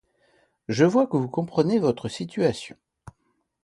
Je 0.67 0.83
vois 0.83 1.05
que 1.05 1.15
vous 1.15 1.29
comprenez 1.29 1.77
votre 1.77 2.09
situation. 2.09 2.75